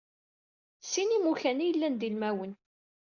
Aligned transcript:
Sin 0.91 1.09
imukan 1.17 1.63
i 1.63 1.65
yellan 1.67 1.95
d 1.95 2.01
ilmawen. 2.07 2.53